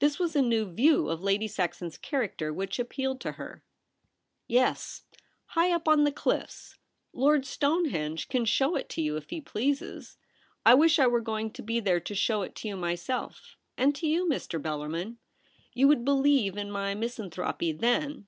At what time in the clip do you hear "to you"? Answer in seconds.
8.88-9.16, 12.56-12.76, 13.94-14.28